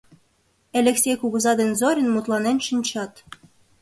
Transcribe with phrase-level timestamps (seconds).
[0.79, 3.13] Элексей кугыза ден Зорин мутланен шинчат.